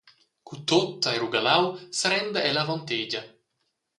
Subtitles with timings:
[0.47, 1.65] Cu tut ei rugalau
[1.99, 3.21] serenda ella avon tegia.